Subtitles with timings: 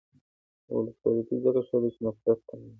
[0.75, 2.69] ولسواکي ځکه ښه ده چې نفرت کموي.